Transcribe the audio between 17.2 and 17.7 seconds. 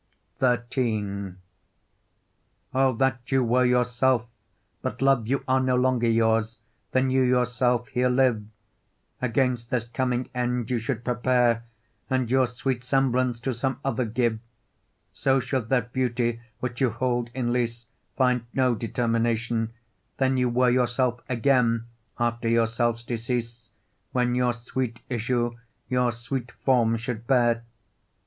in